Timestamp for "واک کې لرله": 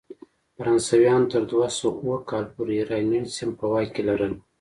3.71-4.37